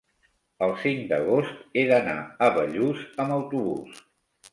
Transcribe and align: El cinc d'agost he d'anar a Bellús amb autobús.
El 0.67 0.71
cinc 0.83 1.03
d'agost 1.11 1.59
he 1.79 1.83
d'anar 1.91 2.15
a 2.45 2.47
Bellús 2.57 3.05
amb 3.25 3.37
autobús. 3.37 4.01